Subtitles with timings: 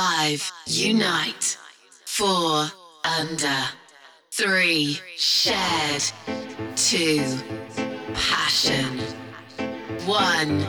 [0.00, 1.58] Five, unite.
[2.06, 2.68] Four,
[3.04, 3.60] under.
[4.30, 6.02] Three, shared.
[6.74, 7.22] Two,
[8.14, 8.98] passion.
[10.06, 10.66] One,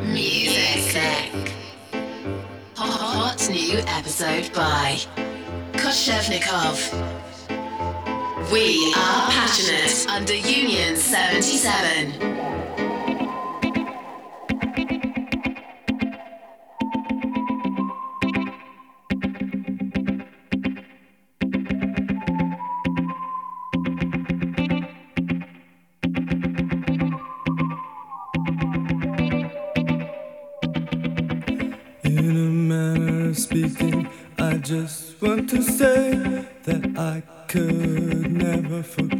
[0.00, 1.52] music.
[2.74, 4.96] Hot new episode by
[5.74, 6.78] Koshevnikov.
[8.50, 12.67] We are passionate under Union 77.
[38.88, 39.17] for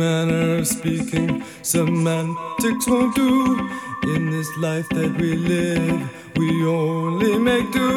[0.00, 1.44] manner of speaking.
[1.60, 3.68] Semantics won't do
[4.14, 6.00] in this life that we live.
[6.36, 7.90] We only make do,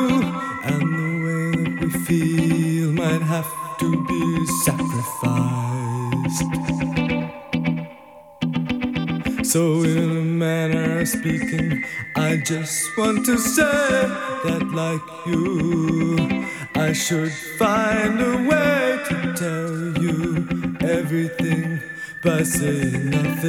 [0.72, 3.50] and the way that we feel might have
[3.80, 4.24] to be
[4.66, 6.52] sacrificed.
[9.52, 11.86] So, in a manner of speaking,
[12.18, 13.80] I just want to say
[14.46, 20.14] that, like you, I should find a way to tell you
[20.82, 21.93] everything
[22.24, 23.44] by saying nothing.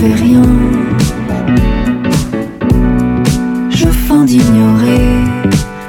[0.00, 0.48] fais rien.
[3.68, 5.08] Je feins d'ignorer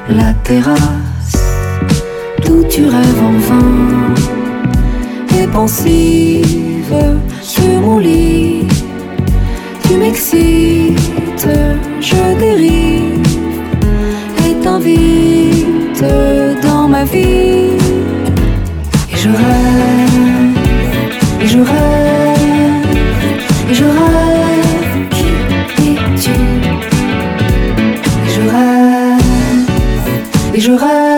[0.09, 1.37] la terrasse
[2.43, 3.73] d'où tu rêves en vain.
[5.39, 6.95] Et pensive
[7.41, 8.67] sur mon lit,
[9.85, 11.47] tu m'excites,
[12.09, 13.27] je dérive
[14.45, 16.05] et t'invite
[16.61, 17.77] dans ma vie.
[19.11, 20.57] Et je rêve,
[21.41, 22.20] et je rêve.
[30.61, 31.10] je rêve.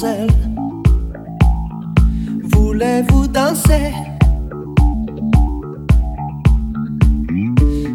[0.00, 0.30] mademoiselle,
[2.54, 3.92] voulez-vous danser?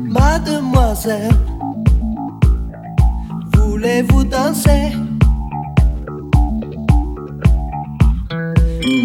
[0.10, 1.32] Mademoiselle,
[3.56, 4.92] voulez-vous danser?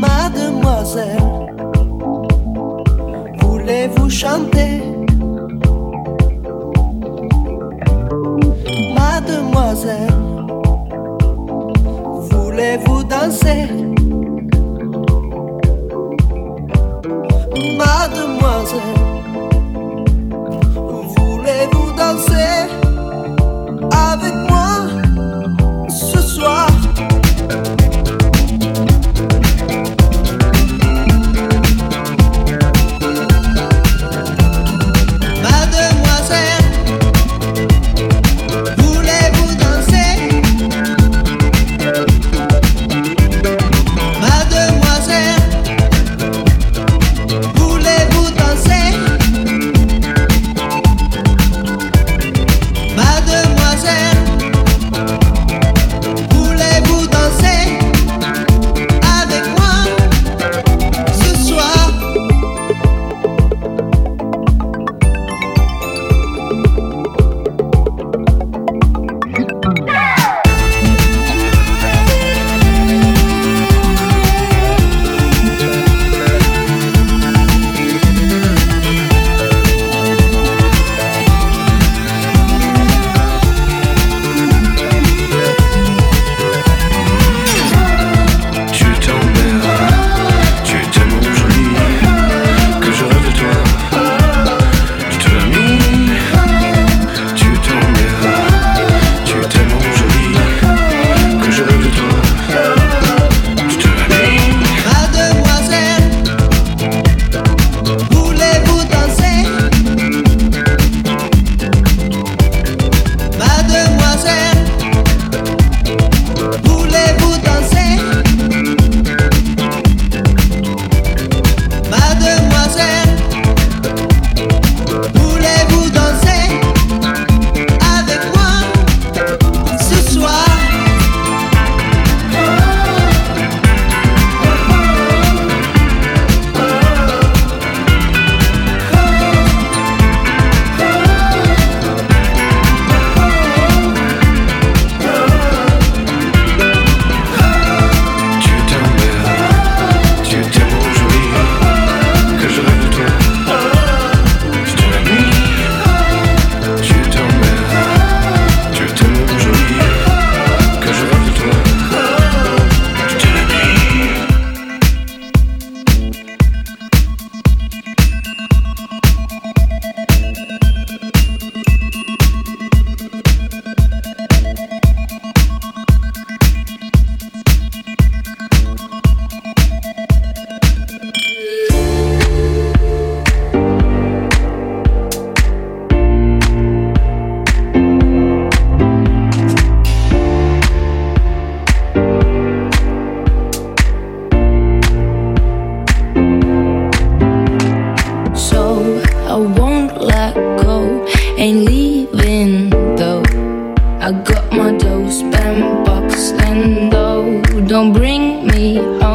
[0.00, 1.22] Mademoiselle,
[3.40, 4.82] voulez-vous chanter?
[8.94, 10.07] Mademoiselle.
[12.76, 13.66] Vous danser?
[17.78, 18.97] Mademoiselle.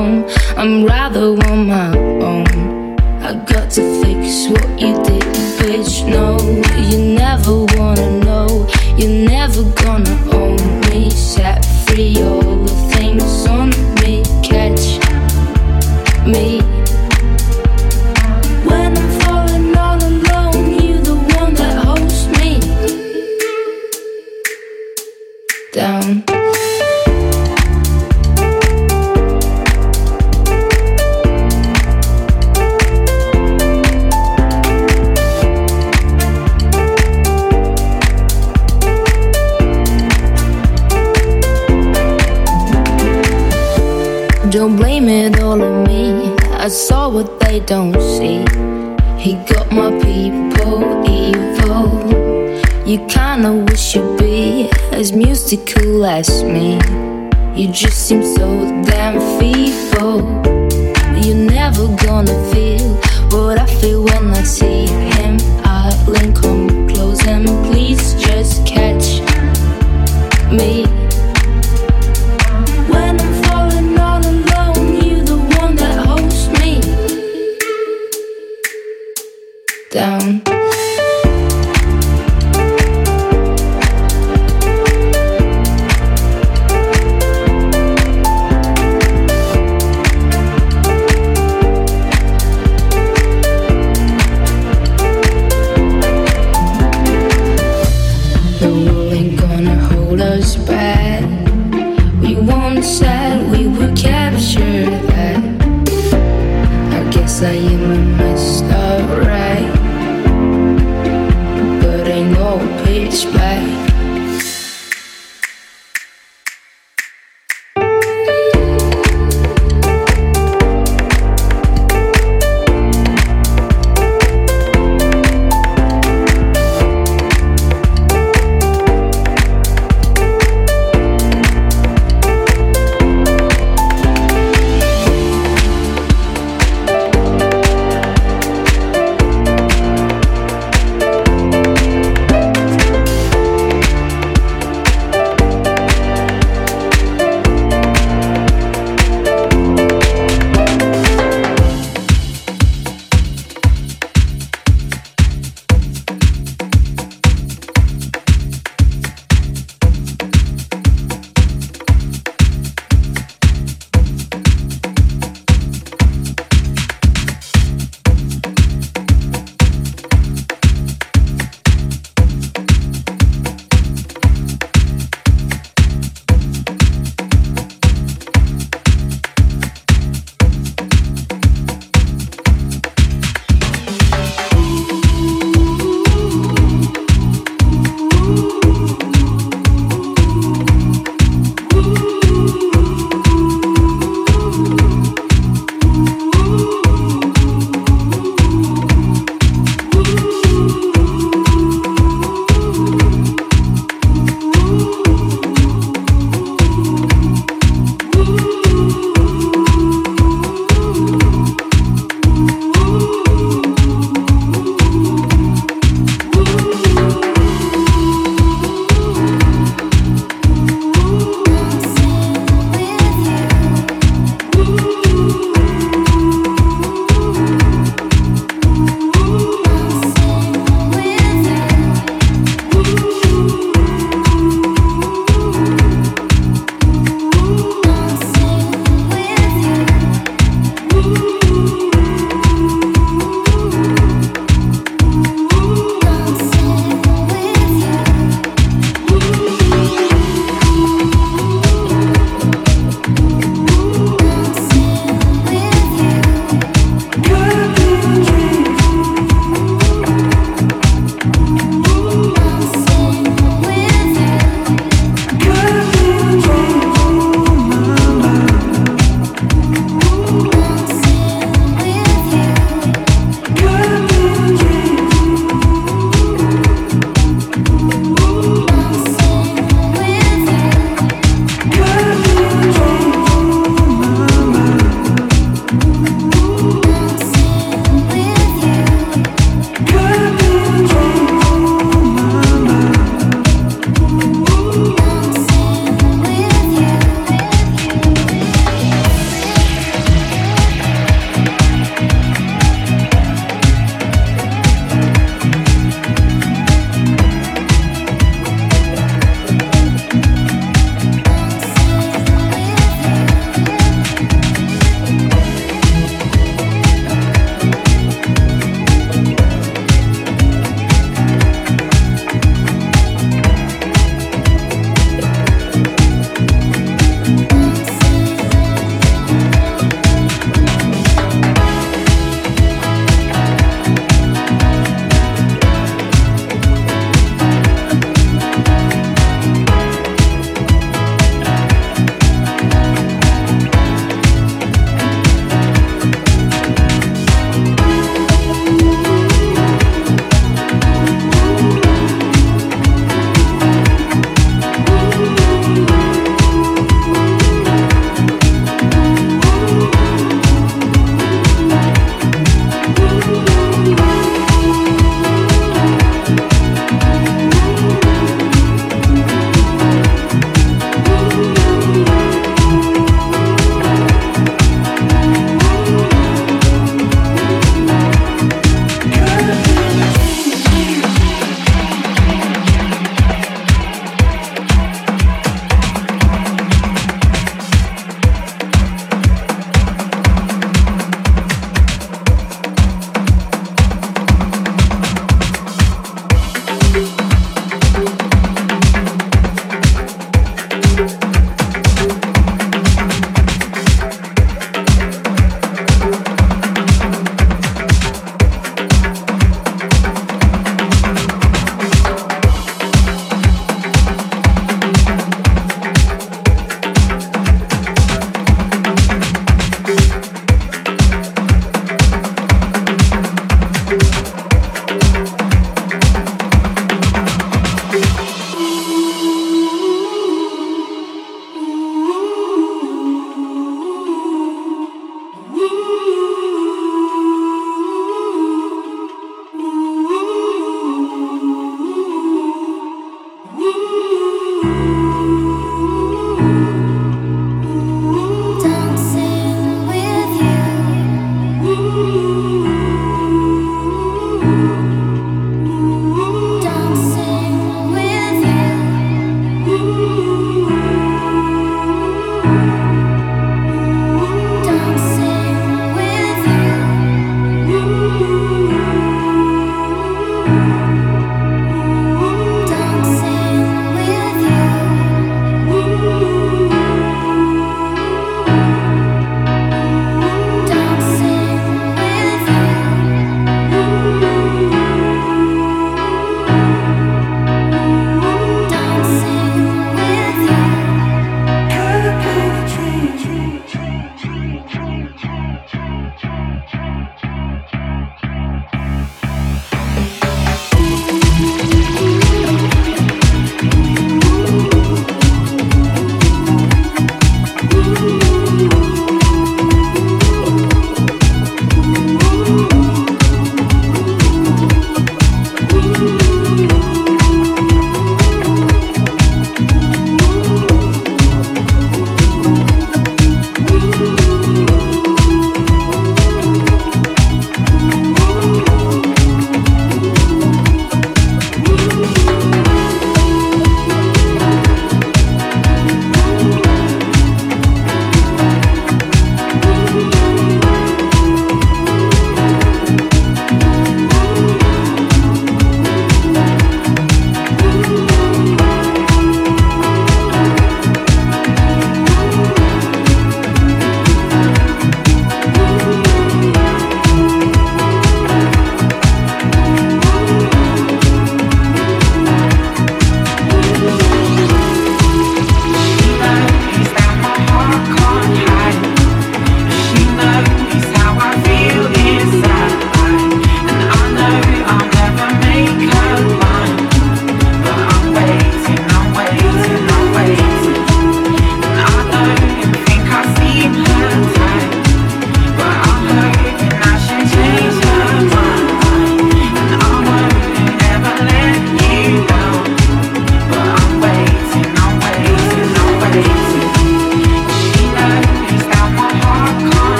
[0.00, 2.46] I'm rather on my own.
[3.22, 5.22] I got to fix what you did,
[5.58, 6.08] bitch.
[6.08, 6.38] No,
[6.88, 8.66] you never wanna know.
[8.96, 10.29] You're never gonna